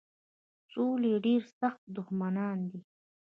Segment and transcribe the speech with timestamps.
[0.71, 2.79] سولي ډېر سخت دښمنان دي.